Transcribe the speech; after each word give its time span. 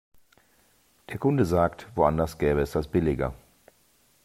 Der 1.09 1.19
Kunde 1.19 1.45
sagt, 1.45 1.85
woanders 1.93 2.39
gäbe 2.39 2.61
es 2.61 2.71
das 2.71 2.87
billiger. 2.87 3.35